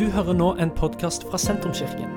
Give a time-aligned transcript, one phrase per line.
[0.00, 2.14] Du hører nå en podkast fra Sentrumskirken.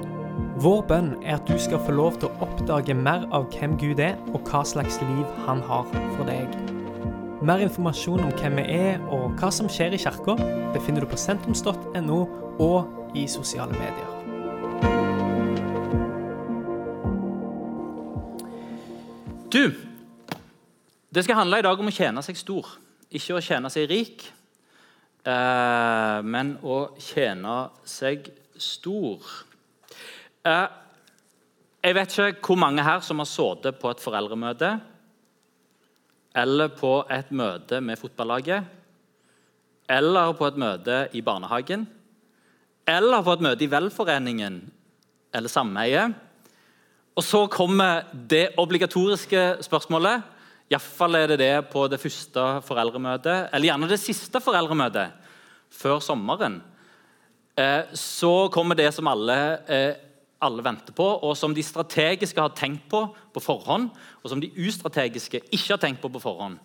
[0.63, 3.99] Vår bønn er at du skal få lov til å oppdage mer av hvem Gud
[3.99, 6.53] er, og hva slags liv han har for deg.
[7.43, 10.37] Mer informasjon om hvem vi er og hva som skjer i kirka,
[10.71, 12.19] befinner du på sentrums.no
[12.63, 14.13] og i sosiale medier.
[19.51, 19.75] Du,
[21.11, 22.77] det skal handle i dag om å tjene seg stor,
[23.11, 24.23] ikke å tjene seg rik.
[25.23, 28.25] Eh, men å tjene seg
[28.59, 29.23] stor.
[30.43, 30.65] Eh,
[31.83, 34.73] jeg vet ikke hvor mange her som har sittet på et foreldremøte
[36.35, 38.65] eller på et møte med fotballaget,
[39.93, 41.85] eller på et møte i barnehagen,
[42.89, 44.57] eller på et møte i velforeningen
[45.33, 46.15] eller sameiet.
[47.13, 50.25] Og så kommer det obligatoriske spørsmålet.
[50.73, 55.13] Iallfall er det det på det første foreldremøtet, eller gjerne det siste foreldremøtet
[55.73, 56.61] før sommeren.
[57.57, 59.37] Eh, så kommer det som alle,
[59.69, 59.93] eh,
[60.41, 63.91] alle venter på, og som de strategiske har tenkt på på forhånd,
[64.23, 66.57] og som de ustrategiske ikke har tenkt på på forhånd.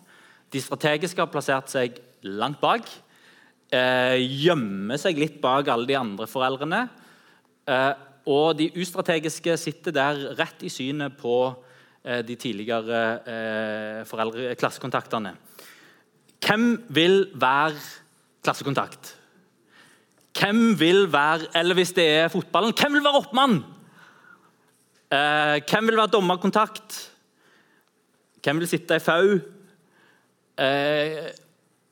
[0.51, 2.89] De strategiske har plassert seg langt bak,
[3.71, 6.89] eh, gjemmer seg litt bak alle de andre foreldrene.
[8.25, 11.55] Og de ustrategiske sitter der rett i synet på
[11.99, 15.33] de tidligere foreldre, klassekontaktene.
[16.39, 16.63] Hvem
[16.95, 17.75] vil være
[18.43, 19.11] klassekontakt?
[20.39, 23.57] Hvem vil være eller hvis det er fotballen, hvem vil være oppmann?
[25.11, 26.97] Eh, hvem vil være dommerkontakt?
[28.43, 29.39] Hvem vil sitte i fau?
[30.59, 31.29] Eh,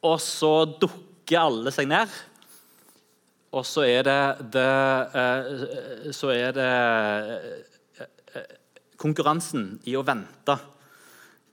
[0.06, 2.14] og så dukker alle seg ned.
[3.58, 4.22] Og så er det,
[4.54, 4.68] det
[5.18, 6.70] eh, Så er det
[7.98, 8.46] eh,
[8.98, 10.58] konkurransen i å vente.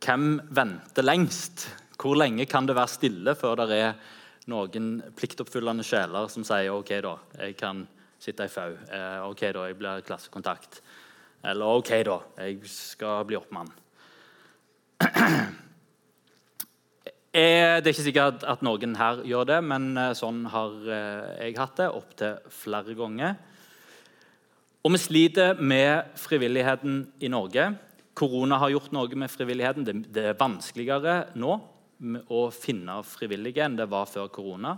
[0.04, 1.68] Hvem venter lengst?
[2.00, 3.94] Hvor lenge kan det være stille før det er
[4.52, 7.14] noen pliktoppfyllende sjeler som sier OK, da,
[7.46, 7.84] jeg kan
[8.20, 8.72] sitte i fau.
[8.72, 10.80] Eh, OK, da, jeg blir klassekontakt.
[11.44, 13.72] Eller OK, da, jeg skal bli oppmann.
[17.34, 21.56] Eh, det er ikke sikkert at noen her gjør det, men eh, sånn har jeg
[21.58, 23.32] hatt det opptil flere ganger.
[24.84, 27.70] Og vi sliter med frivilligheten i Norge.
[28.12, 30.02] Korona har gjort noe med frivilligheten.
[30.12, 31.54] Det er vanskeligere nå
[32.28, 34.74] å finne frivillige enn det var før korona.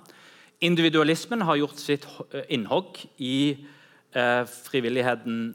[0.63, 2.07] Individualismen har gjort sitt
[2.55, 3.67] innhogg i
[4.15, 5.49] eh, frivilligheten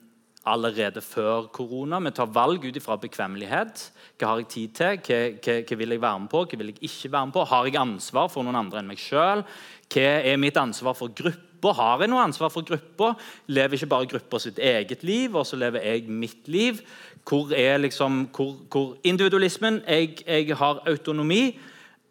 [0.43, 2.01] allerede før korona.
[2.03, 3.85] Vi tar valg ut ifra bekvemmelighet.
[4.19, 4.99] Hva har jeg tid til?
[4.99, 6.41] Hva, hva, hva, vil jeg være med på?
[6.43, 7.47] Hva vil jeg ikke være med på?
[7.53, 9.45] Har jeg ansvar for noen andre enn meg sjøl?
[9.87, 11.47] Hva er mitt ansvar for gruppa?
[11.69, 13.13] Har jeg noe ansvar for gruppa?
[13.45, 16.81] Lever ikke bare gruppa sitt eget liv, og så lever jeg mitt liv?
[17.21, 21.59] Hvor er liksom, hvor, hvor individualismen jeg, jeg, har autonomi.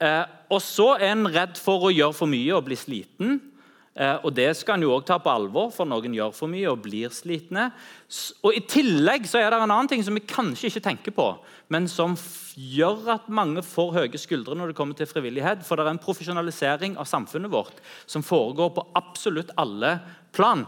[0.01, 3.41] Eh, og så er en redd for å gjøre for mye og bli sliten.
[3.99, 6.69] Eh, og Det skal en jo også ta på alvor, for noen gjør for mye
[6.71, 7.71] og blir slitne.
[8.47, 11.27] Og I tillegg så er det en annen ting som vi kanskje ikke tenker på,
[11.69, 12.15] men som
[12.55, 15.65] gjør at mange får høye skuldre når det kommer til frivillighet.
[15.67, 19.97] For det er en profesjonalisering av samfunnet vårt som foregår på absolutt alle
[20.37, 20.65] plan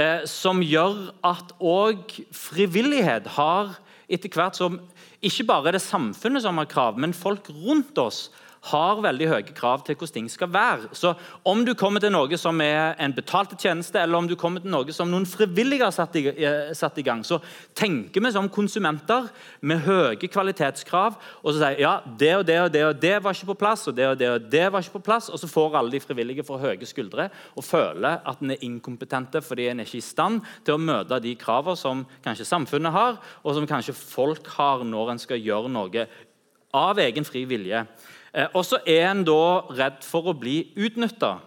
[0.00, 3.76] eh, som gjør at òg frivillighet har
[4.08, 4.78] etter hvert som
[5.24, 8.28] Ikke bare er det samfunnet som har krav, men folk rundt oss
[8.70, 10.90] har veldig høye krav til hvordan ting skal være.
[10.92, 14.60] Så Om du kommer til noe som er en betalt tjeneste, eller om du kommer
[14.60, 17.40] til noe som noen frivillige har satt i, eh, satt i gang, så
[17.74, 19.28] tenker vi som konsumenter
[19.60, 23.34] med høye kvalitetskrav og så sier ja, det og det og det og det var
[23.34, 25.48] ikke på plass, og det og det og det var ikke på plass, og så
[25.50, 29.80] får alle de frivillige for høye skuldre og føler at en er inkompetente fordi en
[29.80, 33.96] er i stand til å møte de kravene som kanskje samfunnet har, og som kanskje
[33.96, 36.06] folk har når en skal gjøre noe
[36.76, 37.84] av egen fri vilje.
[38.36, 41.38] Eh, og så er en da redd for å bli utnytta.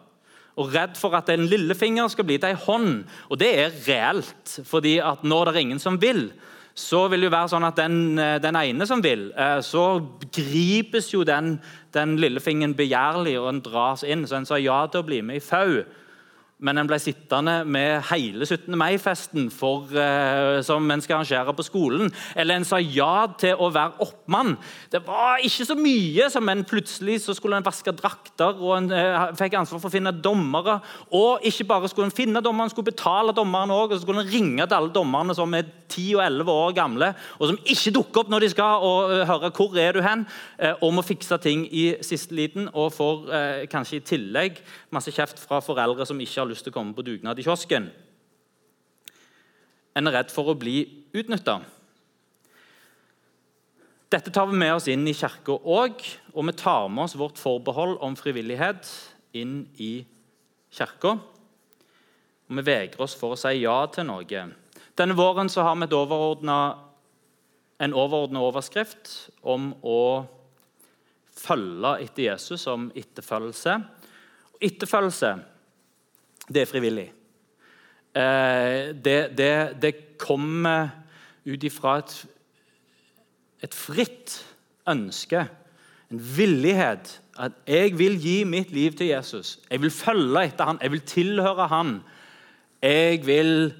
[0.60, 3.04] Og redd for at en lillefinger skal bli til ei hånd.
[3.30, 6.32] Og det er reelt, fordi at når det er ingen som vil,
[6.80, 10.02] så vil det jo være sånn at den, eh, den ene som vil, eh, så
[10.32, 11.60] gripes jo den,
[11.94, 14.26] den lillefingeren begjærlig, og en dras inn.
[14.28, 15.84] Så en sa ja til å bli med i FAU
[16.60, 18.76] men en ble sittende med hele 17.
[18.78, 22.12] mai-festen uh, som en skal arrangere på skolen.
[22.36, 24.58] Eller en sa ja til å være oppmann.
[24.92, 28.92] Det var ikke så mye som en plutselig så skulle en vaske drakter og en
[28.92, 30.80] uh, fikk ansvar for å finne dommere.
[31.16, 33.94] Og ikke bare skulle en finne dommeren, en skulle betale dommeren òg.
[33.94, 37.08] Og så skulle en ringe til alle dommerne som er 10 og 11 år gamle,
[37.40, 40.28] og som ikke dukker opp når de skal, og uh, høre hvor er du hen,
[40.84, 42.68] og må fikse ting i siste liten.
[42.76, 43.26] Og får
[43.72, 44.60] kanskje i tillegg
[44.94, 47.90] masse kjeft fra foreldre som ikke har lyst til å komme på dugnad i kiosken.
[49.96, 50.82] En er redd for å bli
[51.18, 51.60] utnytta.
[54.10, 56.00] Dette tar vi med oss inn i kirka òg,
[56.34, 58.90] og vi tar med oss vårt forbehold om frivillighet
[59.38, 60.06] inn i
[60.74, 61.20] kirka.
[62.50, 64.46] og vi vegrer oss for å si ja til noe.
[64.98, 66.78] Denne våren har vi overordnet,
[67.80, 70.26] en overordna overskrift om å
[71.32, 73.78] følge etter Jesus som etterfølgelse.
[74.60, 75.30] Etterfølgelse,
[76.50, 77.08] det er frivillig.
[78.18, 80.90] Eh, det, det, det kommer
[81.46, 82.14] ut ifra et,
[83.64, 84.40] et fritt
[84.90, 85.46] ønske,
[86.10, 87.20] en villighet.
[87.40, 89.60] At jeg vil gi mitt liv til Jesus.
[89.70, 92.00] Jeg vil følge etter han, jeg vil tilhøre han.
[92.82, 93.72] Jeg vil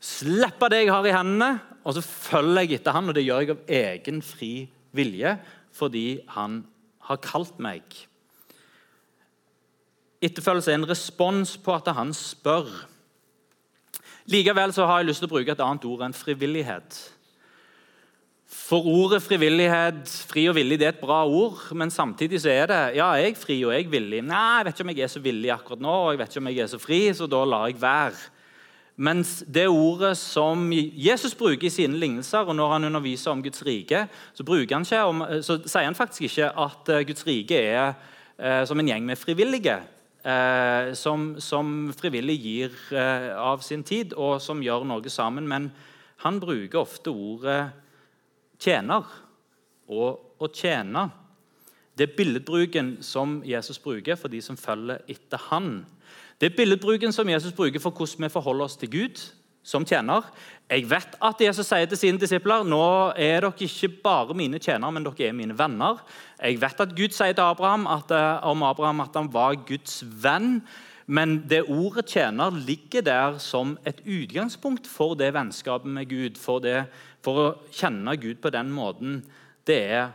[0.00, 3.42] slippe det jeg har i hendene, og så følger jeg etter han, og det gjør
[3.44, 4.52] jeg av egen fri
[4.96, 5.38] vilje
[5.70, 6.64] fordi han
[7.06, 7.84] har kalt meg.
[10.20, 12.68] Etterfølgelse er en respons på at han spør.
[14.30, 16.98] Likevel har jeg lyst til å bruke et annet ord enn frivillighet.
[18.50, 22.68] For ordet frivillighet, fri og villig, det er et bra ord, men samtidig så er
[22.70, 24.20] det ja, jeg er fri og jeg er villig.
[24.26, 26.42] Nei, jeg vet ikke om jeg er så villig akkurat nå, og jeg vet ikke
[26.42, 28.20] om jeg er så fri, så da lar jeg være.
[29.00, 33.64] Mens det ordet som Jesus bruker i sine lignelser, og når han underviser om Guds
[33.66, 34.02] rike,
[34.36, 34.44] så,
[35.06, 37.94] om, så sier han faktisk ikke at eh, Guds rike er
[38.36, 39.78] eh, som en gjeng med frivillige.
[40.20, 45.46] Eh, som, som, frivillig gir eh, av sin tid, og som gjør noe sammen.
[45.48, 45.70] Men
[46.20, 47.70] han bruker ofte ordet
[48.60, 49.08] tjener
[49.88, 51.06] og å tjene.
[51.96, 55.86] Det er billedbruken som Jesus bruker for de som følger etter han.
[56.40, 59.24] Det er billedbruken som Jesus bruker for hvordan vi forholder oss til Gud
[59.62, 60.24] som tjener.
[60.70, 62.84] Jeg vet at Jesus sier til sine disipler nå
[63.18, 65.98] er dere ikke bare mine tjenere, men dere er mine venner.
[66.38, 70.04] Jeg vet at Gud sier til Abraham at, eh, om Abraham at han var Guds
[70.04, 70.62] venn.
[71.10, 76.38] Men det ordet 'tjener' ligger der som et utgangspunkt for det vennskapet med Gud.
[76.38, 76.86] For, det,
[77.20, 79.24] for å kjenne Gud på den måten,
[79.66, 80.12] det er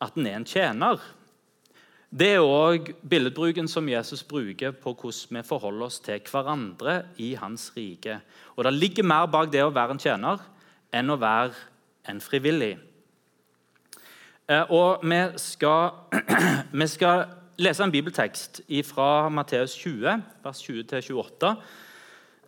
[0.00, 1.00] at en er en tjener.
[2.08, 7.34] Det er òg billedbruken som Jesus bruker på hvordan vi forholder oss til hverandre i
[7.36, 8.20] hans rike.
[8.56, 10.40] Og Det ligger mer bak det å være en tjener
[10.92, 11.52] enn å være
[12.08, 12.78] en frivillig.
[14.48, 15.90] Eh, og vi skal,
[16.80, 17.26] vi skal
[17.60, 21.54] lese en bibeltekst fra Matteus 20, vers 20-28.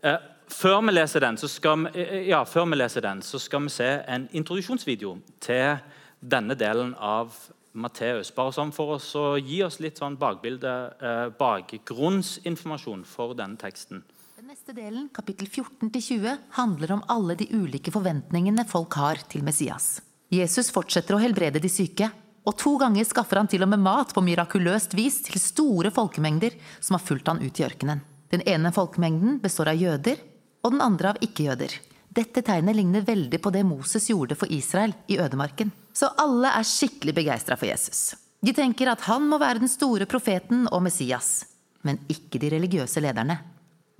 [0.02, 0.18] Eh,
[0.48, 3.68] før vi leser den, så skal vi, eh, ja, før vi leser den, så skal
[3.68, 5.76] vi se en introduksjonsvideo til
[6.20, 7.36] denne delen av
[7.72, 8.32] Matteus.
[8.34, 14.02] Bare sånn for oss å gi oss litt sånn bakbilde, eh, bakgrunnsinformasjon for denne teksten.
[14.36, 20.00] Den neste delen, kapittel 14-20, handler om alle de ulike forventningene folk har til Messias.
[20.30, 22.10] Jesus fortsetter å helbrede de syke,
[22.46, 26.56] og to ganger skaffer han til og med mat på mirakuløst vis til store folkemengder
[26.80, 28.00] som har fulgt han ut i ørkenen.
[28.30, 30.16] Den ene folkemengden består av jøder,
[30.64, 31.74] og den andre av ikke-jøder.
[32.10, 35.70] Dette tegnet ligner veldig på det Moses gjorde for Israel i ødemarken.
[36.00, 38.14] Så alle er skikkelig begeistra for Jesus.
[38.40, 41.42] De tenker at han må være den store profeten og Messias,
[41.84, 43.36] men ikke de religiøse lederne.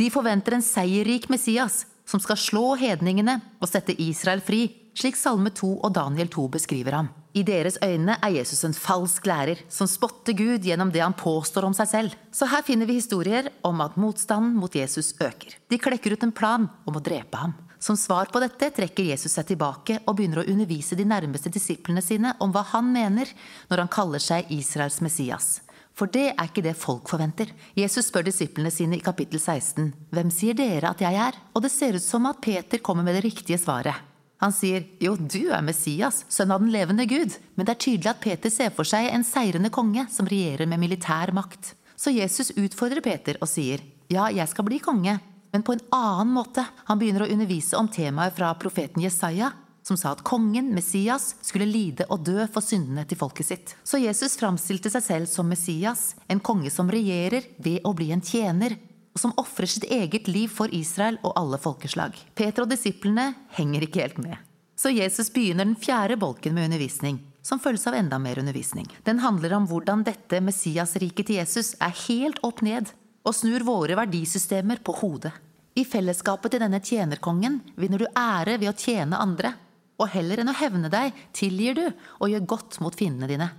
[0.00, 4.64] De forventer en seierrik Messias som skal slå hedningene og sette Israel fri,
[4.96, 7.10] slik Salme 2 og Daniel 2 beskriver ham.
[7.36, 11.68] I deres øyne er Jesus en falsk lærer som spotter Gud gjennom det han påstår
[11.68, 12.16] om seg selv.
[12.32, 15.60] Så her finner vi historier om at motstanden mot Jesus øker.
[15.68, 17.54] De klekker ut en plan om å drepe ham.
[17.80, 22.02] Som svar på dette trekker Jesus seg tilbake og begynner å undervise de nærmeste disiplene
[22.04, 23.30] sine om hva han mener
[23.70, 25.62] når han kaller seg Israels Messias.
[25.96, 27.48] For det er ikke det folk forventer.
[27.76, 31.40] Jesus spør disiplene sine i kapittel 16.: Hvem sier dere at jeg er?
[31.56, 33.96] Og det ser ut som at Peter kommer med det riktige svaret.
[34.40, 37.34] Han sier, jo, du er Messias, sønn av den levende Gud.
[37.56, 40.80] Men det er tydelig at Peter ser for seg en seirende konge som regjerer med
[40.80, 41.74] militær makt.
[41.96, 45.18] Så Jesus utfordrer Peter og sier, ja, jeg skal bli konge,
[45.52, 46.64] men på en annen måte.
[46.84, 49.52] Han begynner å undervise om temaet fra profeten Jesaja,
[49.82, 53.72] som sa at kongen, Messias, skulle lide og dø for syndene til folket sitt.
[53.82, 58.22] Så Jesus framstilte seg selv som Messias, en konge som regjerer ved å bli en
[58.24, 58.76] tjener,
[59.10, 62.14] og som ofrer sitt eget liv for Israel og alle folkeslag.
[62.38, 64.36] Peter og disiplene henger ikke helt med.
[64.78, 68.86] Så Jesus begynner den fjerde bolken med undervisning, som følges av enda mer undervisning.
[69.04, 72.92] Den handler om hvordan dette Messias-riket til Jesus er helt opp ned
[73.26, 75.32] og snur våre verdisystemer på hodet.
[75.78, 79.52] I fellesskapet til denne tjenerkongen vinner du ære ved å tjene andre.
[80.00, 81.84] Og heller enn å hevne deg, tilgir du
[82.18, 83.50] og gjør godt mot fiendene dine.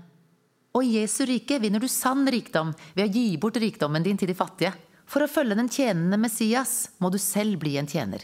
[0.75, 4.31] Og i Jesu rike vinner du sann rikdom ved å gi bort rikdommen din til
[4.31, 4.73] de fattige.
[5.05, 8.23] For å følge den tjenende Messias må du selv bli en tjener.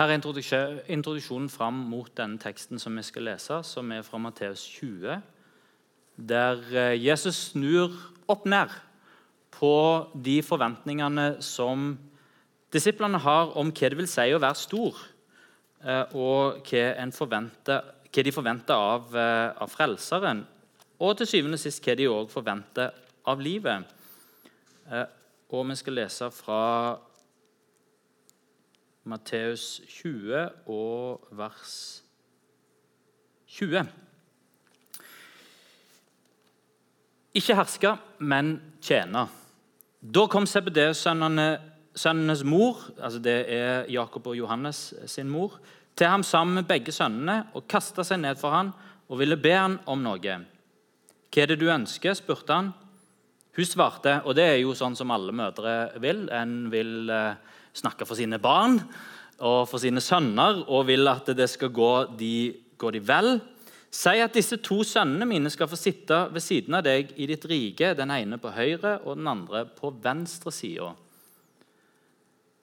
[0.00, 4.62] Her er introduksjonen fram mot denne teksten som vi skal lese, som er fra Matteus
[4.80, 5.20] 20
[6.20, 7.94] der eh, Jesus snur
[8.28, 8.72] opp ned
[9.54, 9.74] på
[10.14, 11.94] de forventningene som
[12.72, 15.00] disiplene har om hva det vil si å være stor,
[15.84, 20.44] eh, og hva, forventer, hva de forventer av, eh, av, Frelseren.
[21.00, 22.92] Og til syvende og sist hva de òg forventer
[23.26, 23.96] av livet.
[25.50, 26.98] og vi skal lese fra
[29.04, 32.02] Matteus 20 og vers
[33.46, 34.09] 20.
[37.30, 39.28] Ikke herske, men tjene.
[40.00, 45.60] Da kom CBD-sønnenes mor, altså det er Jakob og Johannes sin mor,
[45.94, 48.72] til ham sammen med begge sønnene og kasta seg ned for ham
[49.06, 50.36] og ville be ham om noe.
[51.30, 52.16] Hva er det du ønsker?
[52.18, 52.72] spurte han.
[53.54, 56.26] Hun svarte, og det er jo sånn som alle mødre vil.
[56.34, 57.38] En vil eh,
[57.76, 58.80] snakke for sine barn
[59.38, 62.34] og for sine sønner og vil at det skal gå de,
[62.74, 63.36] gå de vel.
[63.90, 67.44] Si at disse to sønnene mine skal få sitte ved siden av deg i ditt
[67.50, 70.92] rike, den ene på høyre og den andre på venstre side.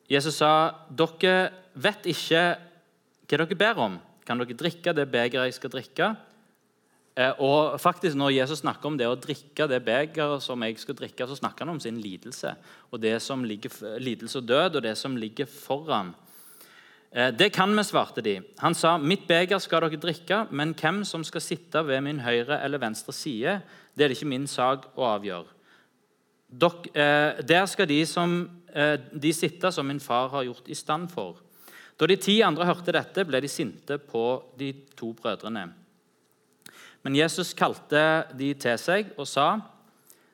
[0.07, 2.43] Jesus sa, dere vet ikke
[3.27, 3.97] hva dere ber om.
[4.23, 6.07] Kan dere drikke det begeret jeg skal drikke?
[7.17, 10.95] Eh, og faktisk Når Jesus snakker om det å drikke det begeret som jeg skal
[10.95, 12.53] drikke, så snakker han om sin lidelse.
[12.91, 16.13] Og det som ligger, lidelse og død, og det som ligger foran.
[17.17, 18.41] Eh, det kan vi, svarte de.
[18.57, 22.61] Han sa, 'Mitt beger skal dere drikke, men hvem som skal sitte ved min høyre
[22.63, 23.61] eller venstre side,
[23.95, 25.55] det er det ikke min sak å avgjøre.'
[26.49, 28.49] Dok, eh, der skal de, som,
[29.21, 31.35] de sitte som min far har gjort i stand for.
[31.99, 35.73] Da de ti andre hørte dette, ble de sinte på de to brødrene.
[37.03, 39.59] Men Jesus kalte de til seg og sa.: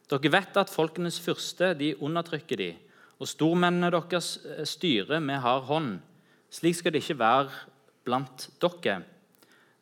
[0.09, 2.75] Dere vet at folkenes fyrste de undertrykker de,
[3.19, 5.99] og stormennene deres eh, styrer med hard hånd.
[6.53, 7.49] Slik skal det ikke være
[8.05, 9.01] blant dere.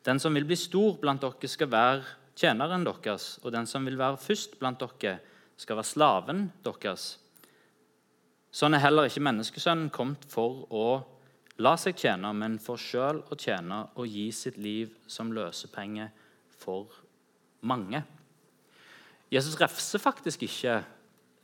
[0.06, 2.04] Den som vil bli stor blant dere, skal være
[2.38, 5.18] tjeneren deres, og den som vil være først blant dere,
[5.56, 7.18] skal være slaven deres.
[8.52, 10.86] Sånn er heller ikke menneskesønnen kommet for å
[11.62, 16.08] la seg tjene, men for sjøl å tjene og gi sitt liv som løsepenge
[16.60, 16.88] for
[17.68, 18.02] mange.
[19.32, 20.80] Jesus refser faktisk ikke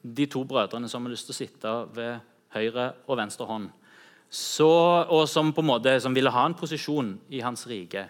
[0.03, 3.69] de to brødrene som har lyst til å sitte ved høyre og venstre hånd,
[4.29, 4.71] så,
[5.09, 8.09] og som på en måte ville ha en posisjon i hans rike.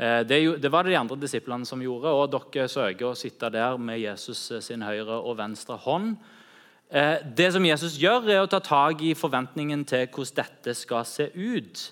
[0.00, 3.50] Eh, det, det, var det de andre disiplene som gjorde, og dere søker å sitte
[3.52, 6.14] der med Jesus eh, sin høyre og venstre hånd.
[6.88, 11.04] Eh, det som Jesus gjør, er å ta tak i forventningen til hvordan dette skal
[11.08, 11.88] se ut.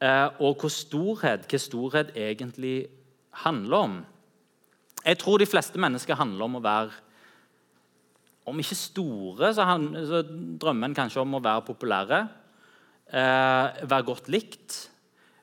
[0.00, 2.86] Og hvor storhet, hva storhet egentlig
[3.42, 3.96] handler om.
[5.04, 6.94] Jeg tror de fleste mennesker handler om å være
[8.48, 12.22] Om ikke store, så, han, så drømmer en kanskje om å være populære.
[13.10, 14.76] Eh, være godt likt.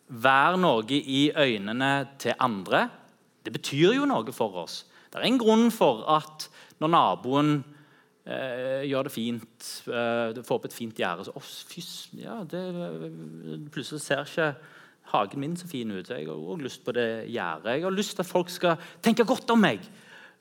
[0.07, 2.87] Være noe i øynene til andre.
[3.43, 4.85] Det betyr jo noe for oss.
[5.11, 6.47] Det er en grunn for at
[6.79, 7.51] når naboen
[8.27, 11.51] eh, gjør det fint, eh, får opp et fint gjerde så, oh,
[12.19, 12.63] ja, det,
[13.73, 14.49] Plutselig ser ikke
[15.11, 16.09] hagen min så fin ut.
[16.09, 17.77] Jeg har også lyst på det gjerdet.
[17.77, 19.83] Jeg har lyst til at folk skal tenke godt om meg.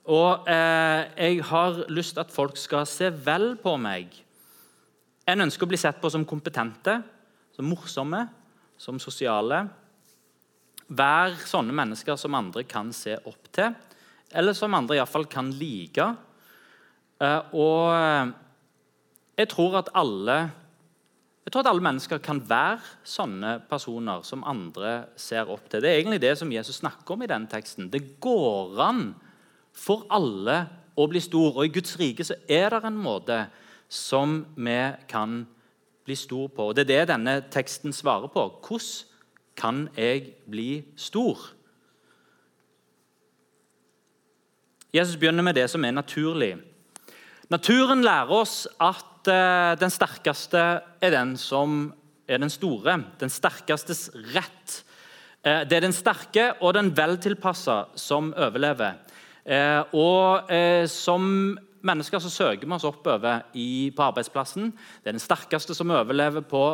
[0.07, 4.15] Og eh, jeg har lyst til at folk skal se vel på meg.
[5.27, 7.01] En ønsker å bli sett på som kompetente,
[7.57, 8.27] som morsomme,
[8.77, 9.63] som sosiale.
[10.87, 13.73] Vær sånne mennesker som andre kan se opp til,
[14.37, 16.11] eller som andre iallfall kan like.
[17.25, 18.35] Eh, og
[19.37, 20.39] jeg tror at alle
[21.47, 25.79] jeg tror at alle mennesker kan være sånne personer som andre ser opp til.
[25.79, 27.87] Det er egentlig det som Jesus snakker om i denne teksten.
[27.87, 29.05] Det går an
[29.71, 30.57] for alle
[30.99, 31.53] å bli stor.
[31.55, 33.45] Og i Guds rike så er det en måte
[33.87, 35.45] som vi kan
[36.07, 36.69] bli stor på.
[36.71, 38.47] Og Det er det denne teksten svarer på.
[38.63, 39.13] Hvordan
[39.57, 41.39] kan jeg bli stor?
[44.95, 46.57] Jesus begynner med det som er naturlig.
[47.51, 50.63] Naturen lærer oss at Eh, den sterkeste
[51.03, 51.91] er den som
[52.29, 52.99] er den store.
[53.21, 54.83] Den sterkestes rett.
[55.43, 58.99] Eh, det er den sterke og den veltilpassa som overlever.
[59.47, 60.51] Eh, og
[60.91, 64.73] som mennesker så søker vi oss oppover på arbeidsplassen.
[65.03, 66.67] Det er den sterkeste som overlever på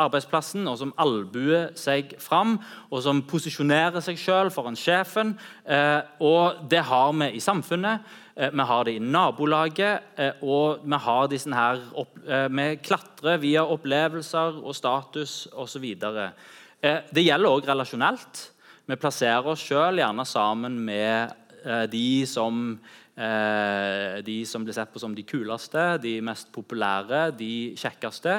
[0.00, 2.56] arbeidsplassen, og som albuer seg fram,
[2.90, 5.34] og som posisjonerer seg sjøl foran sjefen.
[6.24, 8.06] Og det har vi i samfunnet.
[8.36, 13.38] Eh, vi har det i nabolaget, eh, og vi har sånn her opp, Vi klatrer
[13.38, 15.82] via opplevelser og status osv.
[17.12, 18.50] Det gjelder òg relasjonelt.
[18.86, 21.32] Vi plasserer oss sjøl gjerne sammen med
[21.90, 27.74] de som Eh, de som blir sett på som de kuleste, de mest populære, de
[27.76, 28.38] kjekkeste.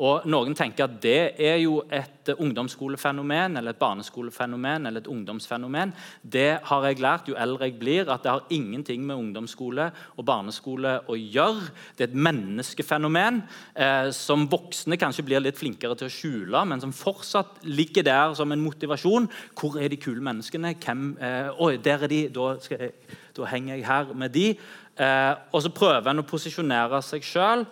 [0.00, 5.92] Og Noen tenker at det er jo et ungdomsskolefenomen eller et barneskolefenomen eller et ungdomsfenomen.
[6.22, 10.24] Det har jeg lært jo eldre jeg blir, at det har ingenting med ungdomsskole og
[10.24, 11.66] barneskole å gjøre.
[11.98, 13.42] Det er et menneskefenomen
[13.76, 18.32] eh, som voksne kanskje blir litt flinkere til å skjule, men som fortsatt ligger der
[18.38, 19.28] som en motivasjon.
[19.60, 20.72] Hvor er de kule menneskene?
[20.80, 22.22] Hvem, eh, Oi, der er de.
[22.32, 22.94] Da jeg
[23.36, 24.48] da henger jeg her med de.
[24.96, 27.64] Eh, og så prøver en å posisjonere seg sjøl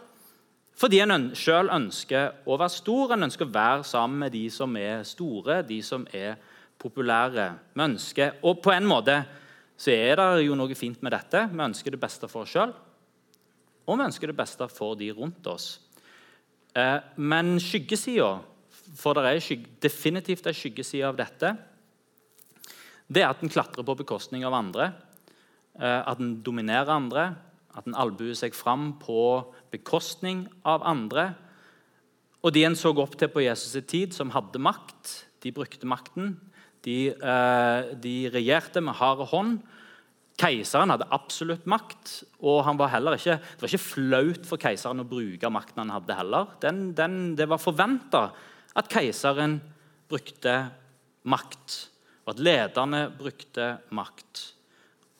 [0.81, 4.77] Fordi en sjøl ønsker å være stor, en ønsker å være sammen med de som
[4.81, 6.39] er store, de som er
[6.81, 7.51] populære.
[7.75, 9.19] Vi ønsker, og på en måte
[9.81, 11.43] så er det jo noe fint med dette.
[11.53, 12.73] Vi ønsker det beste for oss sjøl,
[13.85, 15.69] og vi ønsker det beste for de rundt oss.
[16.73, 18.31] Eh, men skyggesida,
[18.97, 21.53] for det er definitivt en skyggeside av dette,
[23.11, 24.93] det er at en klatrer på bekostning av andre.
[25.77, 27.31] Eh, at en dominerer andre,
[27.77, 31.31] at en albuer seg fram på bekostning av andre.
[32.41, 35.13] Og de en så opp til på Jesus' tid, som hadde makt,
[35.45, 36.35] de brukte makten.
[36.85, 39.61] De, eh, de regjerte med hard hånd.
[40.41, 45.51] Keiseren hadde absolutt makt, og var ikke, det var ikke flaut for keiseren å bruke
[45.53, 46.17] makten han hadde.
[46.17, 46.47] heller.
[46.61, 48.31] Den, den, det var forventa
[48.75, 49.61] at keiseren
[50.09, 50.71] brukte
[51.29, 51.91] makt,
[52.25, 54.55] og at lederne brukte makt.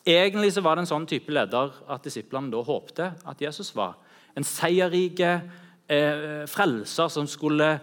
[0.07, 3.99] Egentlig så var det en sånn type leder at disiplene da håpte at Jesus var.
[4.37, 5.33] En seierrike
[5.91, 7.75] eh, frelser som skulle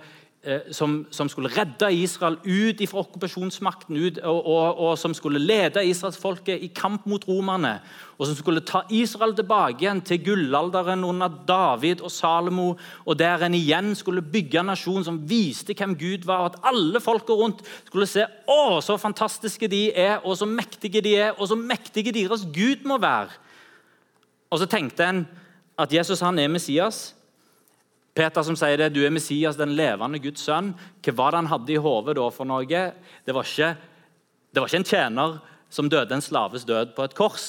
[0.71, 5.83] som, som, skulle redde Israel ut fra okkupasjonsmakten ut, og, og, og, som skulle lede
[5.83, 7.77] israelsfolket i kamp mot romerne.
[8.17, 12.69] Og som skulle ta Israel tilbake igjen til gullalderen under David og Salomo.
[13.05, 16.45] Og der en igjen skulle bygge en nasjon som viste hvem Gud var.
[16.45, 21.03] Og at alle folka rundt skulle se å, så fantastiske de er, og så mektige
[21.03, 23.35] de er, og så mektige deres Gud må være.
[24.47, 25.25] Og så tenkte en
[25.77, 27.16] at Jesus han er Messias.
[28.17, 30.71] Peter som sier det, du er Messias, den levende Guds sønn.
[31.05, 32.65] Hva var det han hadde i hodet for noe?
[32.65, 33.69] Det var, ikke,
[34.50, 35.38] det var ikke en tjener
[35.69, 37.47] som døde en slaves død på et kors.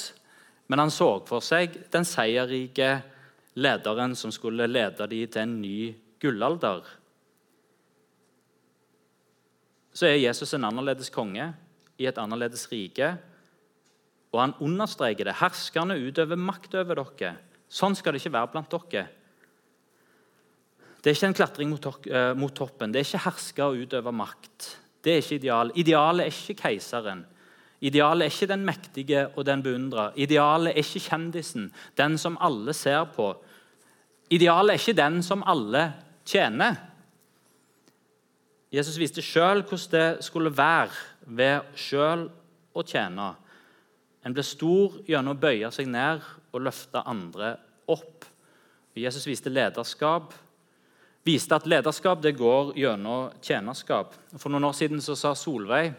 [0.69, 2.91] Men han så for seg den seierrike
[3.59, 5.79] lederen som skulle lede dem til en ny
[6.21, 6.85] gullalder.
[9.97, 11.49] Så er Jesus en annerledes konge
[11.99, 13.15] i et annerledes rike.
[14.35, 15.41] Og han understreker det.
[15.41, 17.39] Herskerne utøver makt over dere.
[17.69, 19.09] Sånn skal det ikke være blant dere.
[21.09, 22.93] Det er ikke en klatring mot, uh, mot toppen.
[22.93, 24.67] Det er ikke herske og utøve makt.
[25.01, 25.71] Det er ikke ideal.
[25.81, 27.23] Idealet er ikke keiseren.
[27.81, 30.11] Idealet er ikke den mektige og den beundra.
[30.21, 33.31] Idealet er ikke kjendisen, den som alle ser på.
[34.29, 35.87] Idealet er ikke den som alle
[36.29, 36.77] tjener.
[38.69, 40.93] Jesus viste sjøl hvordan det skulle være
[41.39, 42.27] ved sjøl
[42.77, 43.31] å tjene.
[44.29, 46.21] En ble stor gjennom å bøye seg ned
[46.53, 47.55] og løfte andre
[47.89, 48.29] opp.
[48.93, 50.37] Jesus viste lederskap
[51.29, 54.15] viste at lederskap det går gjennom tjenerskap.
[54.37, 55.93] For noen år siden så sa Solveig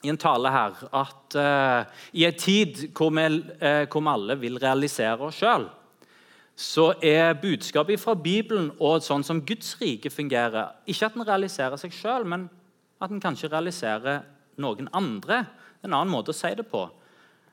[0.00, 1.82] i en tale her at uh,
[2.16, 3.26] i en tid hvor vi,
[3.60, 5.68] uh, hvor alle vil realisere oss sjøl,
[6.60, 11.80] så er budskapet fra Bibelen og sånn som Guds rike fungerer, ikke at en realiserer
[11.80, 12.48] seg sjøl, men
[13.00, 14.26] at en kanskje realiserer
[14.60, 15.44] noen andre.
[15.80, 16.82] En annen måte å si det på.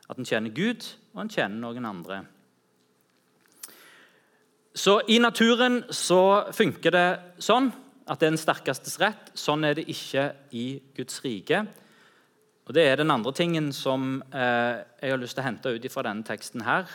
[0.07, 0.83] At en tjener Gud,
[1.15, 2.25] og en tjener noen andre.
[4.77, 7.07] Så I naturen så funker det
[7.41, 7.71] sånn
[8.05, 9.31] at det er den sterkestes rett.
[9.33, 11.63] Sånn er det ikke i Guds rike.
[12.67, 15.87] Og Det er den andre tingen som eh, jeg har lyst til å hente ut
[15.89, 16.61] fra denne teksten.
[16.61, 16.85] her.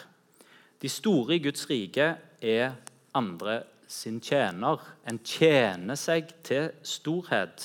[0.79, 2.07] De store i Guds rike
[2.39, 2.77] er
[3.15, 4.79] andre sin tjener.
[5.05, 7.65] En tjener seg til storhet.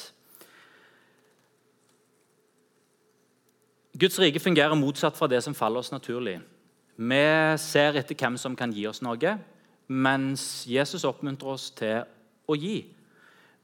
[3.94, 6.40] Guds rike fungerer motsatt fra det som faller oss naturlig.
[6.98, 7.22] Vi
[7.62, 9.38] ser etter hvem som kan gi oss noe
[9.88, 12.04] mens Jesus oppmuntrer oss til
[12.48, 12.82] å gi.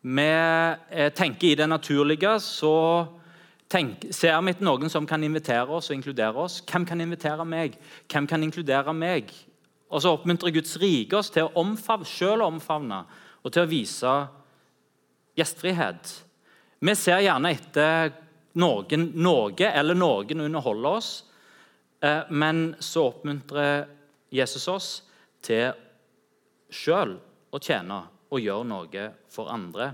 [0.03, 2.75] Vi eh, tenker i det naturlige, så
[3.71, 6.59] tenk, ser vi etter noen som kan invitere oss og inkludere oss.
[6.67, 7.77] Hvem kan invitere meg?
[8.11, 9.31] Hvem kan inkludere meg?
[9.93, 13.03] Og så oppmuntrer Guds rike oss til å omfavne, selv å omfavne
[13.43, 14.13] og til å vise
[15.39, 16.11] gjestfrihet.
[16.83, 18.11] Vi ser gjerne etter
[18.59, 21.11] noen, noe eller noen underholder oss,
[22.03, 23.87] eh, men så oppmuntrer
[24.33, 24.89] Jesus oss
[25.43, 25.71] til
[26.73, 27.15] sjøl
[27.53, 28.01] å tjene
[28.33, 29.93] og gjøre noe for andre.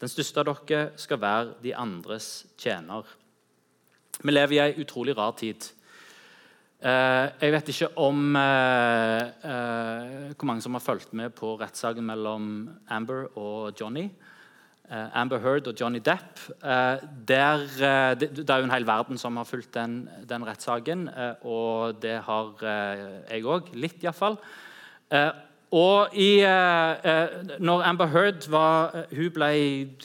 [0.00, 3.04] Den største av dere skal være de andres tjener.
[4.20, 5.64] Vi lever i ei utrolig rar tid.
[6.76, 12.04] Eh, jeg vet ikke om eh, eh, hvor mange som har fulgt med på rettssaken
[12.04, 12.50] mellom
[12.92, 14.08] Amber og Johnny.
[14.86, 16.38] Amber Heard og Johnny Depp.
[16.62, 17.64] Der,
[18.14, 21.08] det, er jo en hel verden som har fulgt den, den rettssaken,
[21.42, 24.38] og det har jeg òg, litt iallfall.
[25.74, 29.50] Og i, eh, når Amber Heard var, eh, hun ble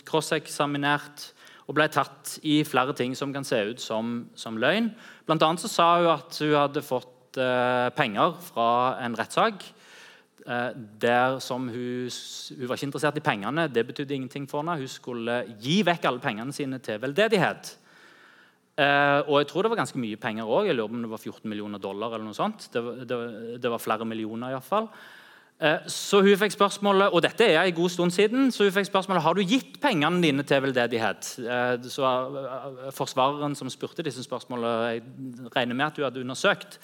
[0.06, 1.34] krosseksaminert
[1.67, 4.89] og ble tatt i flere ting som kan se ut som, som løgn.
[5.26, 9.63] Blant annet så sa hun at hun hadde fått eh, penger fra en rettssak.
[10.47, 10.71] Eh,
[11.02, 12.10] der hun, hun,
[12.67, 14.80] var ikke interessert i pengene, det betydde ingenting for henne.
[14.82, 17.76] Hun skulle gi vekk alle pengene sine til veldedighet.
[18.82, 20.71] Eh, og jeg tror det var ganske mye penger òg.
[20.71, 22.15] Jeg lurer om det var 14 millioner dollar.
[22.15, 22.71] eller noe sånt.
[22.74, 23.17] Det, det,
[23.62, 24.89] det var flere millioner iallfall.
[25.62, 28.88] Eh, så hun fikk spørsmålet, og dette er en god stund siden, så hun fikk
[28.89, 31.28] spørsmålet har du gitt pengene dine til veldedighet.
[31.38, 35.04] Eh, så eh, Forsvareren som spurte disse spørsmålene, jeg
[35.56, 36.80] regner med at hun hadde undersøkt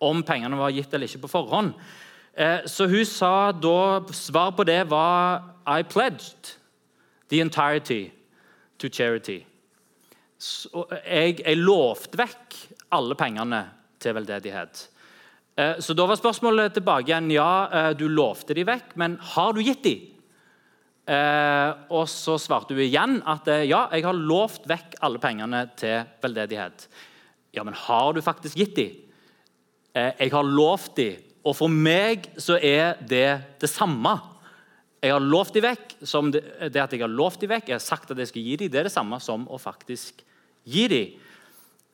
[0.00, 1.76] om pengene var gitt eller ikke på forhånd.
[2.66, 6.54] Så hun sa da Svar på det var I pledged
[7.28, 8.08] the entirety
[8.80, 9.42] to charity.
[10.40, 12.56] Så jeg, jeg lovte vekk
[12.96, 13.60] alle pengene
[14.00, 14.88] til veldedighet.
[15.56, 19.52] Eh, så Da var spørsmålet tilbake igjen ja, eh, du lovte de vekk, men har
[19.52, 19.96] du gitt de?
[21.06, 26.04] Eh, og Så svarte hun igjen at ja, jeg har lovt vekk alle pengene til
[26.22, 26.88] veldedighet.
[27.52, 28.88] Ja, men har du faktisk gitt de?
[29.92, 34.14] Jeg har lovt de, og for meg så er det det samme.
[35.02, 36.40] Jeg har lovt de vekk, som det,
[36.72, 38.68] det at jeg har lovt de vekk, jeg har sagt at jeg skal gi de,
[38.72, 40.22] det er det samme som å faktisk
[40.64, 41.02] gi de.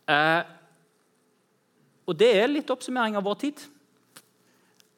[0.06, 0.42] Eh,
[2.08, 3.62] og Det er litt oppsummering av vår tid.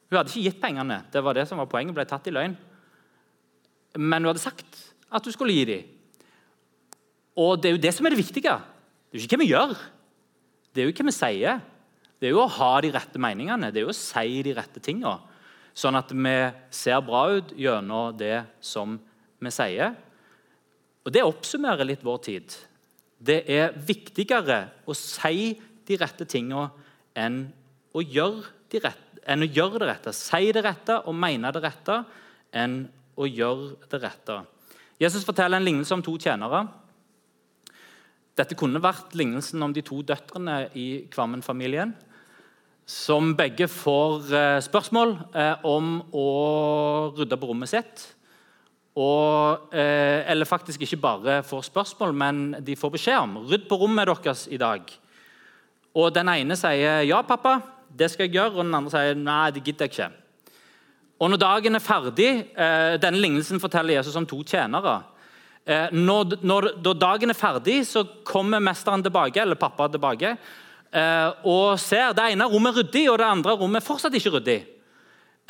[0.07, 1.01] Hun hadde ikke gitt pengene.
[1.11, 1.95] Det var det som var poenget.
[1.95, 2.55] ble tatt i løgn.
[3.99, 4.79] Men hun hadde sagt
[5.11, 5.89] at hun skulle gi dem.
[7.35, 8.55] Og det er jo det som er det viktige.
[9.11, 9.75] Det er jo ikke hva vi gjør,
[10.71, 11.61] det er jo hva vi sier.
[12.21, 14.79] Det er jo å ha de rette meningene, det er jo å si de rette
[14.83, 15.17] tingene.
[15.73, 16.35] Sånn at vi
[16.75, 18.99] ser bra ut gjennom det som
[19.39, 19.95] vi sier.
[21.03, 22.55] Og Det oppsummerer litt vår tid.
[23.17, 25.55] Det er viktigere å si
[25.87, 26.69] de rette tingene
[27.17, 27.43] enn
[27.93, 30.13] å gjøre, de rette, enn å gjøre det rette.
[30.15, 32.01] Si det rette og mene det rette
[32.55, 32.83] enn
[33.19, 34.37] å gjøre det rette.
[35.01, 36.63] Jesus forteller en lignelse om to tjenere.
[38.37, 41.93] Dette kunne vært lignelsen om de to døtrene i Kvammen-familien.
[42.87, 46.27] Som begge får eh, spørsmål eh, om å
[47.17, 48.07] rydde på rommet sitt.
[48.99, 53.79] Og, eh, eller faktisk ikke bare får spørsmål, men de får beskjed om rydd på
[53.79, 54.83] rommet deres i dag.
[55.95, 57.59] Og Den ene sier 'ja, pappa,
[57.97, 60.11] det skal jeg gjøre', og den andre sier 'nei, det gidder jeg ikke'.
[61.19, 65.03] Og Når dagen er ferdig eh, Denne lignelsen forteller Jesus om to tjenere.
[65.67, 70.37] Eh, når, når, når, dagen er ferdig, så kommer mesteren tilbake, eller pappa tilbake
[70.93, 74.61] eh, og ser det ene rommet ryddig, og det andre rommet fortsatt ikke ryddig.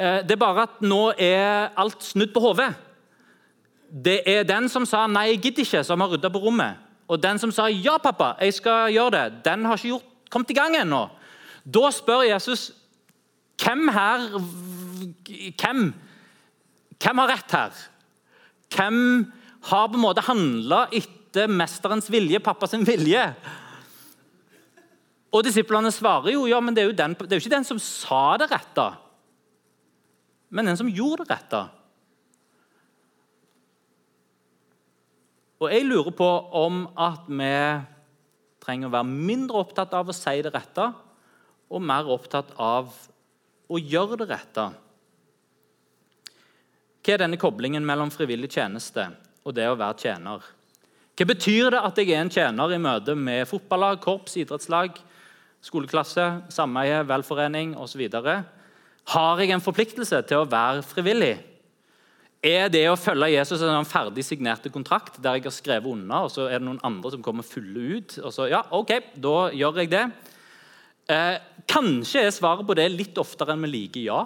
[0.02, 2.72] Det er bare at nå er alt snudd på hodet.
[3.92, 6.76] Det er den som sa 'nei, jeg gidder ikke', som har rydda på rommet.
[7.08, 10.52] Og den som sa 'ja, pappa, jeg skal gjøre det', den har ikke gjort kommet
[10.54, 11.06] i gang ennå.
[11.64, 12.72] Da spør Jesus
[13.62, 14.24] hvem her
[15.62, 15.92] Hvem?
[17.02, 17.82] Hvem har rett her?
[18.72, 18.98] Hvem
[19.70, 23.24] har på en måte handla etter mesterens vilje, pappas vilje?
[25.32, 27.68] Og Disiplene svarer jo ja, men det er jo, den, det er jo ikke den
[27.68, 28.88] som sa det rette,
[30.52, 31.62] men den som gjorde det rette.
[35.62, 37.56] Og Jeg lurer på om at vi
[38.62, 40.92] trenger å være mindre opptatt av å si det rette
[41.72, 42.92] og mer opptatt av
[43.72, 44.66] å gjøre det rette.
[47.02, 49.08] Hva er denne koblingen mellom frivillig tjeneste
[49.42, 50.44] og det å være tjener?
[51.18, 55.00] Hva betyr det at jeg er en tjener i møte med fotballag, korps, idrettslag,
[55.66, 58.04] skoleklasse, sameie, velforening osv.?
[59.12, 61.36] Har jeg en forpliktelse til å være frivillig?
[62.42, 66.32] Er det å følge Jesus en ferdig signerte kontrakt der jeg har skrevet unna, og
[66.34, 68.18] så er det noen andre som kommer fulle ut?
[68.18, 70.06] og så, ja, ok, Da gjør jeg det.
[71.06, 71.38] Eh,
[71.70, 74.22] kanskje er svaret på det litt oftere enn vi liker ja.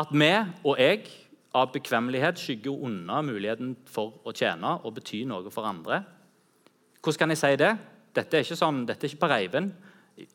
[0.00, 0.32] At vi
[0.64, 1.04] og jeg
[1.52, 6.00] av bekvemmelighet skygger unna muligheten for å tjene og bety noe for andre.
[7.02, 7.74] Hvordan kan jeg si det?
[8.16, 9.72] Dette er ikke, sånn, dette er ikke på reiven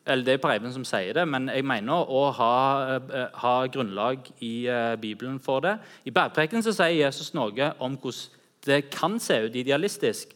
[0.06, 2.54] eller Det er Per Eivind som sier det, men jeg mener å ha,
[2.96, 5.76] eh, ha grunnlag i uh, Bibelen for det.
[6.04, 8.34] I Bergpreken sier Jesus noe om hvordan
[8.66, 10.32] det kan se ut idealistisk.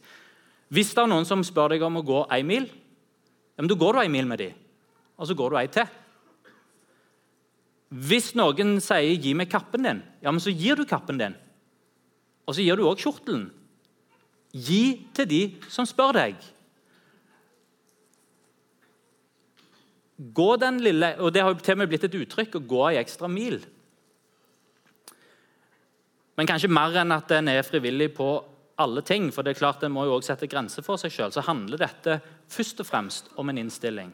[0.71, 2.69] Hvis det er noen som spør deg om å gå en mil,
[3.57, 4.53] ja, da går du en mil med dem,
[5.19, 5.97] og så går du en til.
[7.91, 11.35] Hvis noen sier 'gi meg kappen din', ja, men så gir du kappen din.
[12.47, 13.51] Og så gir du òg kjortelen.
[14.53, 16.35] Gi til de som spør deg.
[20.21, 22.81] Gå den lille, og Det har jo til og med blitt et uttrykk å gå
[22.91, 23.57] ei ekstra mil.
[26.37, 28.27] Men kanskje mer enn at en er frivillig på
[28.81, 29.31] alle ting.
[29.33, 31.33] For det er klart En må jo også sette grenser for seg sjøl.
[31.33, 34.11] Så handler dette først og fremst om en innstilling.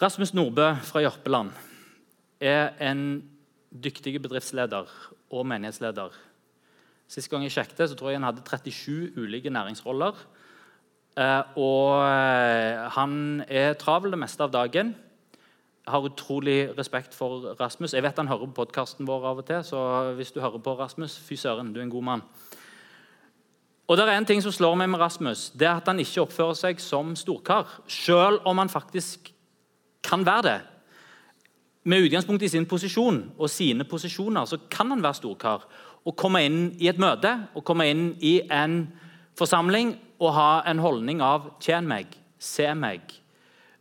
[0.00, 1.50] Rasmus Nordbø fra Jørpeland
[2.40, 3.22] er en
[3.68, 4.86] dyktig bedriftsleder
[5.34, 6.14] og menighetsleder.
[7.08, 10.16] Sist gang jeg sjekket, så tror jeg han hadde 37 ulike næringsroller
[11.58, 14.94] og eh, han er travel det meste av dagen.
[15.88, 17.94] Har utrolig respekt for Rasmus.
[17.96, 19.64] Jeg vet han hører på podkasten vår av og til.
[19.64, 22.22] så hvis du hører på Rasmus, fy søren, du er en god mann.
[23.88, 26.26] Og det er en ting som slår meg med Rasmus, det er at han ikke
[26.26, 27.80] oppfører seg som storkar.
[27.88, 29.32] Selv om han faktisk
[30.04, 30.60] kan være det.
[31.84, 35.64] med utgangspunkt i sin posisjon og sine posisjoner så kan han være storkar
[36.04, 38.92] og komme inn i et møte og komme inn i en
[39.38, 43.20] forsamling å ha en holdning av 'tjen meg', 'se meg'.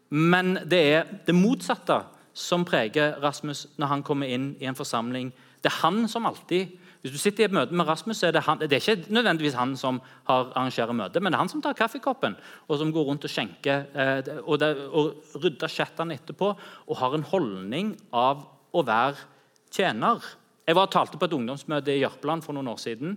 [0.10, 5.34] Men det er det motsatte som preger Rasmus når han kommer inn i en forsamling.
[5.63, 6.67] Det er han som alltid
[7.02, 9.13] hvis du sitter i et møte med Rasmus, så er det, han, det er ikke
[9.13, 12.36] nødvendigvis han som har arrangerer møtet, men det er han som tar kaffekoppen
[12.67, 17.15] og som går rundt og skjenker eh, og, det, og rydder chattene etterpå og har
[17.15, 18.43] en holdning av
[18.74, 19.24] å være
[19.72, 20.26] tjener.
[20.67, 23.15] Jeg var og talte på et ungdomsmøte i Jørpeland for noen år siden.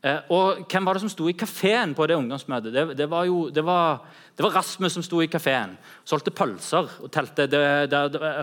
[0.00, 2.72] Eh, og Hvem var det som sto i kafeen på det ungdomsmøtet?
[2.72, 3.98] Det, det, var jo, det, var,
[4.32, 5.74] det, var Rasmus som sto i kafeen.
[6.08, 7.44] Solgte pølser og telte.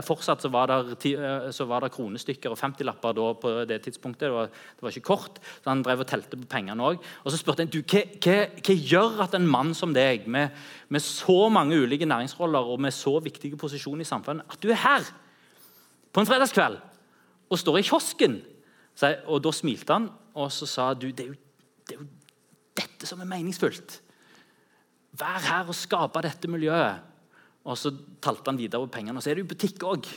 [0.05, 4.29] fortsatt så var, det, eh, så var der kronestykker og 50-lapper på det tidspunktet.
[4.31, 7.01] Var, det var, ikke kort, så han drev og telte på pengene òg.
[7.25, 10.53] Og så spurte jeg du, hva, hva, hva gjør at en mann som deg, med,
[10.93, 14.83] med så mange ulike næringsroller og med så viktige posisjoner i samfunnet, at du er
[14.83, 15.09] her
[16.13, 16.77] på en fredagskveld
[17.49, 18.39] og står i kiosken?
[19.29, 21.46] og Da smilte han og så sa du, det er jo
[21.87, 22.07] det er jo
[22.77, 23.99] dette som er meningsfullt.
[25.17, 27.03] Vær her og skape dette miljøet.
[27.67, 27.91] Og så
[28.23, 30.07] talte han videre over pengene, og så er det jo butikk òg.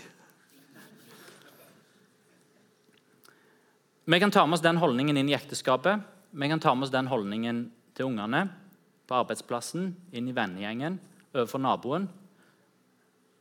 [4.11, 6.03] Vi kan ta med oss den holdningen inn i ekteskapet.
[6.31, 8.47] Vi kan ta med oss den holdningen til ungene,
[9.11, 11.01] på arbeidsplassen, inn i vennegjengen,
[11.35, 12.07] overfor naboen.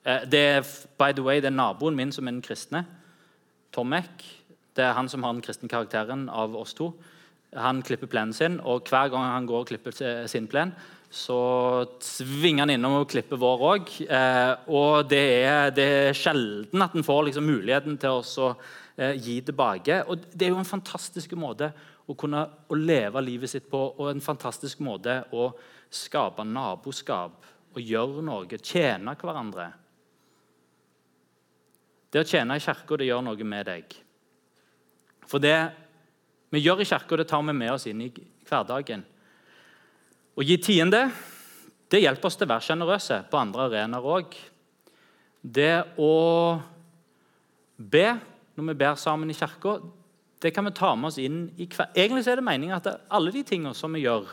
[0.06, 0.62] Eh, det er
[0.98, 2.84] by the way, det er naboen min som er den kristne.
[3.74, 4.26] Tomek.
[4.74, 6.92] Det er han som har den kristne karakteren av oss to.
[7.58, 9.96] Han klipper plenen sin, og hver gang han går og klipper
[10.30, 10.74] sin plen,
[11.10, 11.40] så
[12.06, 13.94] svinger han innom og klipper vår òg.
[14.06, 18.52] Eh, og det er, det er, sjelden at en får liksom muligheten til å
[18.94, 20.04] eh, gi tilbake.
[20.06, 21.72] Og det er jo en fantastisk måte
[22.10, 25.50] å kunne å leve livet sitt på, og en fantastisk måte å
[25.90, 29.72] skape naboskap og gjøre noe, tjene hverandre.
[32.10, 33.98] Det å tjene i kirka gjør noe med deg.
[35.30, 35.58] For det
[36.50, 38.10] vi gjør i kirka, det tar vi med oss inn i
[38.50, 39.04] hverdagen.
[40.40, 41.04] Å gi tiende
[41.90, 44.36] det hjelper oss til å være sjenerøse på andre arenaer òg.
[45.42, 46.12] Det å
[47.80, 48.06] be
[48.60, 49.80] når vi ber sammen i kirka,
[50.40, 52.96] det kan vi ta med oss inn i hver Egentlig er det meningen at det
[53.12, 54.30] alle de tingene som vi gjør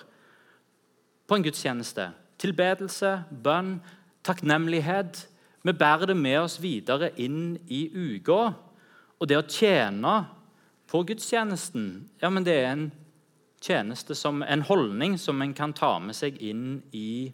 [1.26, 3.78] på en gudstjeneste, tilbedelse, bønn,
[4.26, 5.26] takknemlighet
[5.66, 8.52] Vi bærer det med oss videre inn i uka.
[9.18, 10.12] Og det å tjene
[10.86, 12.86] på gudstjenesten, ja, men det er en
[13.60, 17.32] tjeneste som en holdning som en kan ta med seg inn i,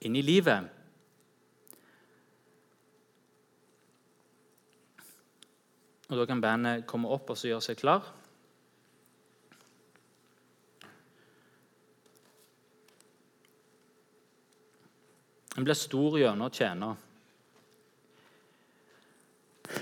[0.00, 0.72] inn i livet.
[6.06, 8.06] Og Da kan bandet komme opp og så gjøre seg klar.
[15.56, 16.92] En blir stor gjennom å tjene.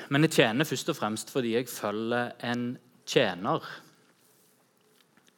[0.09, 2.67] Men jeg tjener først og fremst fordi jeg følger en
[3.07, 3.65] tjener.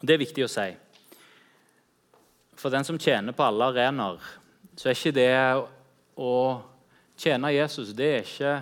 [0.01, 0.67] Det er viktig å si.
[2.57, 4.23] For den som tjener på alle arenaer,
[4.77, 5.31] så er ikke det
[6.17, 6.33] å
[7.17, 8.53] tjene Jesus det er ikke,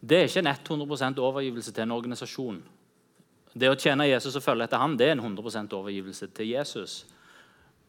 [0.00, 2.60] det er ikke en 100% overgivelse til en organisasjon.
[3.52, 7.02] Det å tjene Jesus og følge etter ham, det er en 100% overgivelse til Jesus.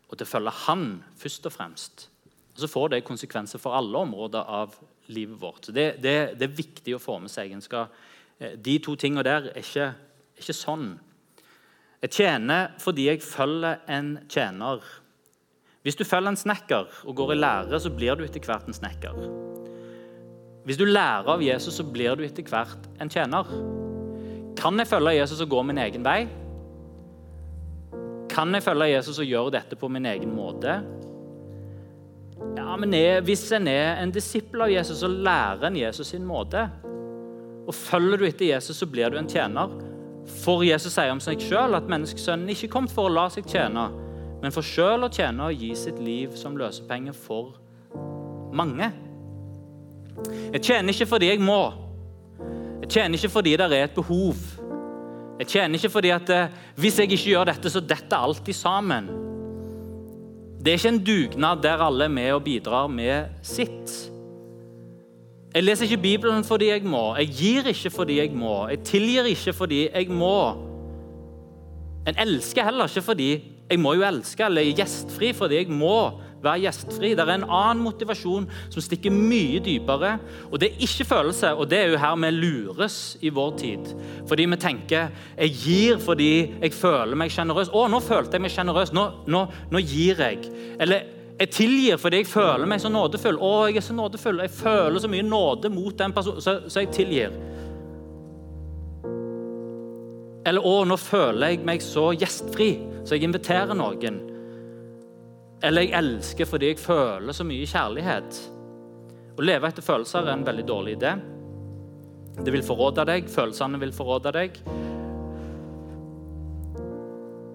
[0.10, 2.08] Og til å følge han først og fremst.
[2.54, 4.76] Og Så får det konsekvenser for alle områder av
[5.08, 5.68] livet vårt.
[5.68, 7.54] Det, det, det, er viktig å få med seg.
[7.64, 7.90] Skal,
[8.40, 9.92] eh, de to tingene der er ikke,
[10.40, 10.94] ikke sånn.
[12.04, 14.84] Jeg tjener fordi jeg følger en tjener.
[15.84, 18.76] Hvis du følger en snekker og går i lære, så blir du etter hvert en
[18.76, 19.18] snekker.
[20.64, 23.50] Hvis du lærer av Jesus, så blir du etter hvert en tjener.
[24.60, 26.22] Kan jeg følge Jesus og gå min egen vei?
[28.32, 30.80] Kan jeg følge Jesus og gjøre dette på min egen måte?
[32.58, 36.26] Ja, men er, Hvis en er en disippel av Jesus, så lærer en Jesus sin
[36.26, 36.68] måte.
[37.68, 39.72] Og Følger du etter Jesus, så blir du en tjener.
[40.44, 43.90] For Jesus sier om seg sjøl at menneskesønnen ikke kom for å la seg tjene,
[44.44, 47.56] men for sjøl å tjene og gi sitt liv som løsepenge for
[48.56, 48.92] mange.
[50.54, 51.62] Jeg tjener ikke fordi jeg må.
[52.84, 54.40] Jeg tjener ikke fordi det er et behov.
[55.40, 59.08] Jeg tjener ikke fordi at eh, hvis jeg ikke gjør dette, så detter alltid sammen.
[60.64, 63.92] Det er ikke en dugnad der alle er med og bidrar med sitt.
[65.54, 67.02] Jeg leser ikke Bibelen fordi jeg må.
[67.20, 68.68] Jeg gir ikke fordi jeg må.
[68.72, 70.38] Jeg tilgir ikke fordi jeg må.
[72.08, 73.30] En elsker heller ikke fordi
[73.70, 75.98] jeg må jo elske, eller er gjestfri fordi jeg må
[76.44, 77.14] være gjestfri.
[77.16, 80.18] Det er en annen motivasjon som stikker mye dypere.
[80.52, 83.94] Og Det er ikke følelse, og det er jo her vi lures i vår tid.
[84.28, 87.72] Fordi vi tenker jeg gir fordi jeg føler meg sjenerøs.
[87.74, 88.94] Å, nå følte jeg meg sjenerøs.
[88.94, 90.48] Nå, nå, nå, gir jeg.
[90.80, 93.40] Eller Jeg tilgir fordi jeg føler meg så nådefull.
[93.42, 94.44] Å, jeg er så nådefull.
[94.46, 97.34] Jeg føler så mye nåde mot den personen, så, så jeg tilgir.
[100.46, 102.70] Eller å, nå føler jeg meg så gjestfri,
[103.04, 104.22] så jeg inviterer noen.
[105.64, 108.40] Eller jeg elsker fordi jeg føler så mye kjærlighet.
[109.34, 111.14] Å leve etter følelser er en veldig dårlig idé.
[112.44, 114.58] Det vil forråde deg, følelsene vil forråde deg.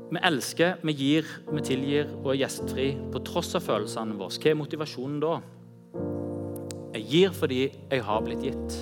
[0.09, 4.39] Vi elsker, vi gir, vi tilgir og er gjestfri på tross av følelsene våre.
[4.41, 5.35] Hva er motivasjonen da?
[6.97, 8.79] Jeg gir fordi jeg har blitt gitt.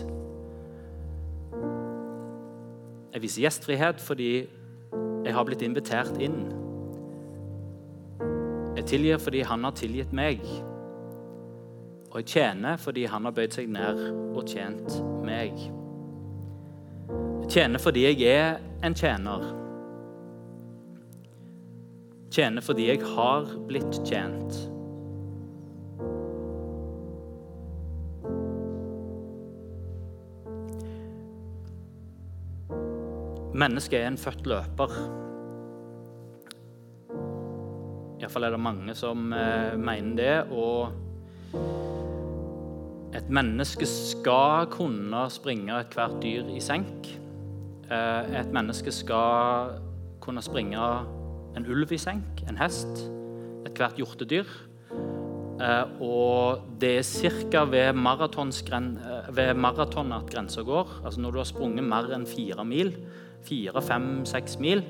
[3.17, 4.31] Jeg viser gjestfrihet fordi
[5.27, 6.45] jeg har blitt invitert inn.
[8.77, 10.41] Jeg tilgir fordi han har tilgitt meg.
[12.12, 14.03] Og jeg tjener fordi han har bøyd seg ned
[14.37, 15.57] og tjent meg.
[17.43, 19.47] Jeg tjener fordi jeg er en tjener.
[19.47, 19.67] Jeg
[22.37, 24.57] Tjener fordi jeg har blitt tjent.
[33.57, 34.93] Mennesket er en født løper.
[38.27, 40.51] Iallfall er det mange som eh, mener det.
[40.51, 40.91] Og
[43.15, 47.07] et menneske skal kunne springe ethvert dyr i senk.
[47.87, 49.79] Eh, et menneske skal
[50.21, 50.89] kunne springe
[51.57, 53.07] en ulv i senk, en hest,
[53.69, 54.51] ethvert hjortedyr.
[55.62, 57.07] Eh, og det er
[57.53, 57.62] ca.
[57.62, 57.95] ved, eh,
[59.55, 61.01] maraton at grensa går.
[61.05, 62.91] Altså når du har sprunget mer enn fire mil,
[63.47, 64.83] fire, fem, seks mil,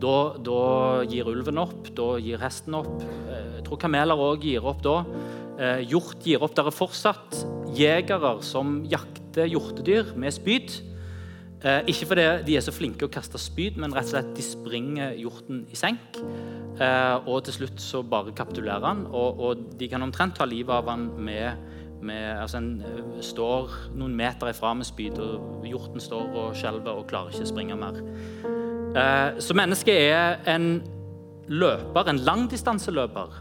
[0.00, 0.60] da, da,
[1.10, 3.02] gir ulven opp, da gir hesten opp.
[3.04, 5.02] Eh, jeg tror kameler òg gir opp da.
[5.84, 6.54] Hjort gir opp.
[6.56, 7.42] Det er fortsatt
[7.76, 10.72] jegere som jakter hjortedyr med spyd.
[11.60, 14.44] Eh, ikke fordi de er så flinke å kaste spyd, men rett og slett de
[14.44, 16.16] springer hjorten i senk.
[16.80, 20.72] Eh, og til slutt så bare kapitulerer han, og, og de kan omtrent ta livet
[20.72, 21.60] av han med,
[22.00, 26.96] med altså En eh, står noen meter ifra med spyd, og hjorten står og skjelver
[26.96, 28.00] og klarer ikke å springe mer.
[28.90, 30.80] Eh, så mennesket er en
[31.50, 33.38] løper, en langdistanseløper.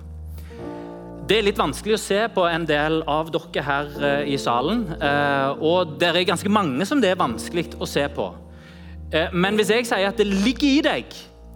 [1.29, 4.87] Det er litt vanskelig å se på en del av dere her eh, i salen.
[4.97, 8.31] Eh, og det er ganske mange som det er vanskelig å se på.
[9.09, 11.15] Men hvis jeg sier at det ligger i deg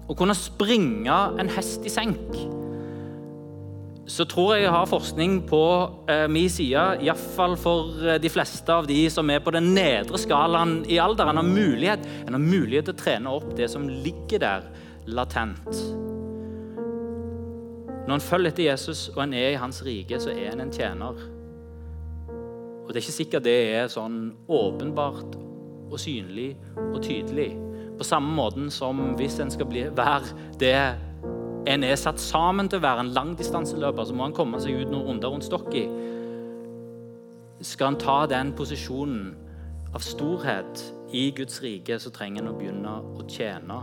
[0.09, 2.33] å kunne springe en hest i senk,
[4.05, 5.63] så tror jeg jeg har forskning på
[6.11, 10.81] eh, min side, iallfall for de fleste av de som er på den nedre skalaen
[10.91, 11.31] i alder.
[11.31, 14.67] En har mulighet, en har mulighet til å trene opp det som ligger der
[15.07, 15.79] latent.
[18.03, 20.73] Når en følger etter Jesus og en er i hans rike, så er en en
[20.75, 21.23] tjener.
[22.83, 25.37] Og Det er ikke sikkert det er sånn åpenbart
[25.87, 26.57] og synlig
[26.91, 27.53] og tydelig.
[27.95, 30.75] På samme måten som hvis en skal bli, være det
[31.65, 34.91] en er satt sammen til å være en langdistanseløper, så må han komme seg ut
[34.91, 35.85] noen runder rundt stokki.
[37.63, 39.29] Skal han ta den posisjonen
[39.95, 40.83] av storhet
[41.15, 43.79] i Guds rike, så trenger han å begynne å tjene.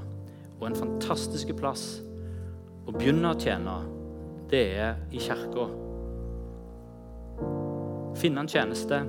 [0.58, 2.02] Og en fantastisk plass
[2.84, 3.78] å begynne å tjene
[4.50, 5.70] det er i kirka.
[8.20, 9.00] Finne en tjeneste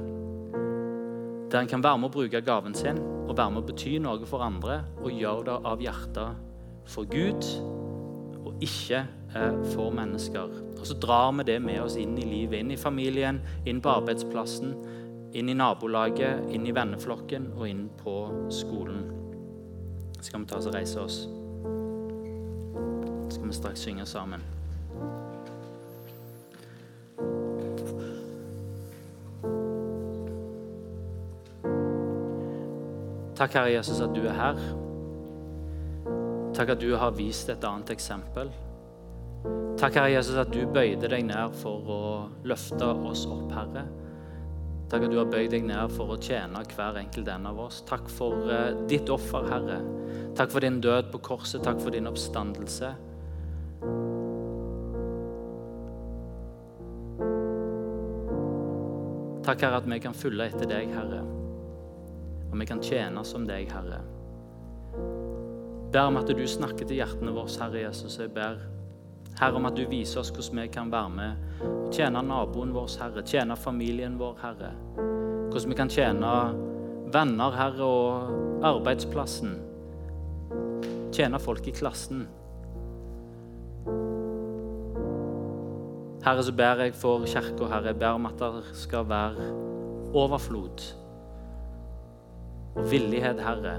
[1.52, 4.28] der en kan være med å bruke gaven sin og være med å bety noe
[4.30, 7.44] for andre og gjøre det av hjertet for Gud
[8.62, 10.54] ikke eh, for mennesker.
[10.80, 13.90] Og Så drar vi det med oss inn i livet, inn i familien, inn på
[13.90, 14.76] arbeidsplassen,
[15.34, 18.16] inn i nabolaget, inn i venneflokken og inn på
[18.50, 19.06] skolen.
[20.18, 21.22] Så skal vi ta oss og reise oss.
[23.28, 24.44] Så skal vi straks synge sammen.
[33.42, 34.81] Takk, Herre Jesus, at du er her.
[36.56, 38.52] Takk at du har vist et annet eksempel.
[39.80, 42.02] Takk, Herre Jesus, at du bøyde deg ned for å
[42.46, 43.86] løfte oss opp, Herre.
[44.92, 47.82] Takk at du har bøyd deg ned for å tjene hver enkelt en av oss.
[47.88, 49.80] Takk for uh, ditt offer, Herre.
[50.38, 51.64] Takk for din død på korset.
[51.66, 52.94] Takk for din oppstandelse.
[59.42, 61.24] Takk, Herre, at vi kan følge etter deg, Herre
[62.52, 64.02] og vi kan tjene som deg, Herre.
[65.92, 68.16] Ber om at du snakker til hjertene våre, Herre Jesus.
[68.20, 68.62] Jeg ber
[69.40, 72.88] Herre om at du viser oss hvordan vi kan være med og tjene naboen vår,
[73.02, 73.24] Herre.
[73.28, 74.70] Tjene familien vår, Herre.
[75.52, 76.30] Hvordan vi kan tjene
[77.12, 79.58] venner, Herre, og arbeidsplassen.
[81.12, 82.24] Tjene folk i klassen.
[86.24, 87.92] Herre, så ber jeg for kirka, Herre.
[87.92, 89.52] Jeg ber om at det skal være
[90.16, 90.88] overflod
[92.80, 93.76] og villighet, Herre,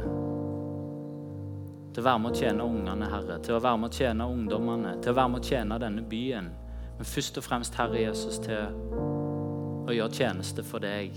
[1.93, 4.95] til å være med å tjene ungene, Herre, til å være med å tjene ungdommene,
[5.05, 6.51] til å være med å tjene denne byen
[6.99, 8.69] Men først og fremst, Herre Jesus, til
[9.89, 11.17] å gjøre tjeneste for deg.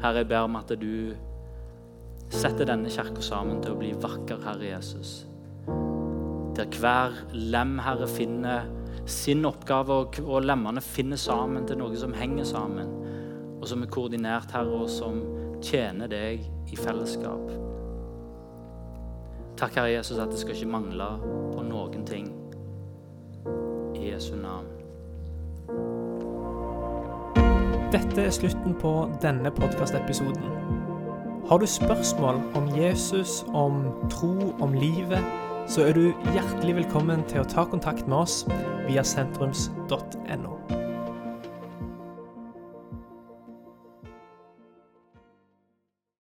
[0.00, 1.12] Herre, jeg ber om at du
[2.32, 5.26] setter denne kirka sammen til å bli vakker, Herre Jesus.
[6.56, 8.70] Der hver lem, Herre, finner
[9.04, 12.94] sin oppgave, og lemmene finner sammen til noe som henger sammen,
[13.58, 15.20] og som er koordinert, Herre, og som
[15.64, 17.50] tjener deg i fellesskap.
[19.56, 21.06] Takk, Herre Jesus, at det skal ikke mangle
[21.54, 22.30] på noen ting.
[23.94, 24.68] I Jesu navn.
[27.94, 28.92] Dette er slutten på
[29.22, 30.50] denne podkastepisoden.
[31.48, 35.20] Har du spørsmål om Jesus, om tro, om livet,
[35.66, 38.42] så er du hjertelig velkommen til å ta kontakt med oss
[38.88, 40.83] via sentrums.no.